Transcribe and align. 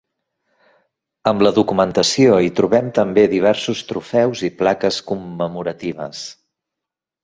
Amb 1.31 1.45
la 1.47 1.51
documentació 1.57 2.41
hi 2.47 2.51
trobem 2.61 2.91
també 3.01 3.27
diversos 3.37 3.87
trofeus 3.93 4.45
i 4.51 4.53
plaques 4.65 5.03
commemoratives. 5.15 6.29